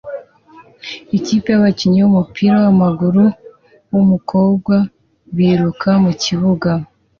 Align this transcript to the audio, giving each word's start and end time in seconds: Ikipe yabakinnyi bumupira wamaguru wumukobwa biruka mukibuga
Ikipe 1.17 1.47
yabakinnyi 1.51 1.99
bumupira 2.05 2.55
wamaguru 2.63 3.23
wumukobwa 3.91 4.75
biruka 5.35 5.89
mukibuga 6.03 6.71